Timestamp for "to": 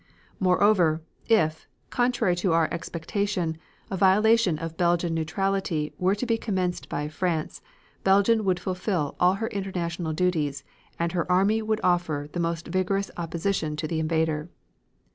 2.37-2.53, 6.15-6.25, 13.75-13.87